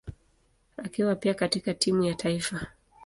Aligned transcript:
akiwa 0.77 1.15
pia 1.15 1.33
katika 1.33 1.73
timu 1.73 2.03
ya 2.03 2.15
taifa. 2.15 2.67